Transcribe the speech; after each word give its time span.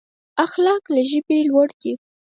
اخلاق 0.45 0.83
له 0.93 1.01
ژبې 1.09 1.37
لوړ 1.49 1.69
دي. 1.81 1.93